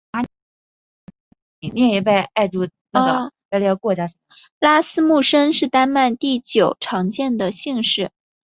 [4.59, 8.09] 拉斯穆森是丹麦第九常见的姓氏。